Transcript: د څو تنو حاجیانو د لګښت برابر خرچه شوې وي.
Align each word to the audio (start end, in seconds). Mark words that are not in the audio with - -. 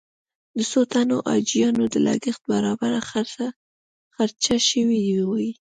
د 0.57 0.59
څو 0.71 0.81
تنو 0.91 1.17
حاجیانو 1.31 1.83
د 1.93 1.95
لګښت 2.07 2.41
برابر 2.51 2.91
خرچه 4.17 4.55
شوې 4.69 5.01
وي. 5.29 5.47